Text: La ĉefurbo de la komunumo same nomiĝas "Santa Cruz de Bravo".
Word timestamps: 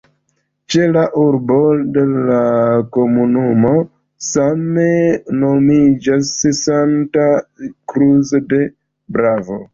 La 0.35 0.61
ĉefurbo 1.15 1.57
de 1.97 2.05
la 2.29 2.39
komunumo 2.97 3.75
same 4.29 4.87
nomiĝas 5.43 6.33
"Santa 6.63 7.29
Cruz 7.95 8.35
de 8.55 8.65
Bravo". 9.19 9.63